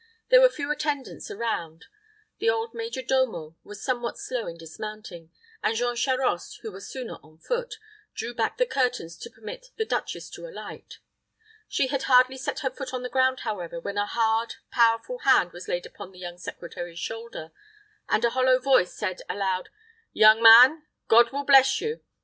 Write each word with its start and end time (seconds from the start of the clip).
There 0.29 0.41
were 0.41 0.49
few 0.49 0.71
attendants 0.71 1.29
around; 1.29 1.85
the 2.39 2.49
old 2.49 2.73
major 2.73 3.03
domo 3.03 3.55
was 3.63 3.83
somewhat 3.83 4.17
slow 4.17 4.47
in 4.47 4.57
dismounting, 4.57 5.29
and 5.61 5.77
Jean 5.77 5.95
Charost, 5.95 6.61
who 6.63 6.71
was 6.71 6.89
sooner 6.89 7.17
on 7.21 7.37
foot, 7.37 7.75
drew 8.15 8.33
back 8.33 8.57
the 8.57 8.65
curtains 8.65 9.15
to 9.17 9.29
permit 9.29 9.67
the 9.77 9.85
duchess 9.85 10.31
to 10.31 10.47
alight. 10.47 10.97
She 11.67 11.85
had 11.89 12.01
hardly 12.09 12.37
set 12.39 12.61
her 12.61 12.71
foot 12.71 12.89
to 12.89 12.97
the 12.97 13.09
ground, 13.09 13.41
however, 13.41 13.79
when 13.79 13.99
a 13.99 14.07
hard, 14.07 14.55
powerful 14.71 15.19
hand 15.19 15.51
was 15.51 15.67
laid 15.67 15.85
upon 15.85 16.11
the 16.11 16.17
young 16.17 16.39
secretary's 16.39 16.97
shoulder, 16.97 17.51
and 18.09 18.25
a 18.25 18.31
hollow 18.31 18.57
voice 18.57 18.95
said, 18.95 19.21
aloud, 19.29 19.69
"Young 20.13 20.41
man, 20.41 20.81
God 21.09 21.31
will 21.31 21.43
bless 21.43 21.79
you. 21.79 22.03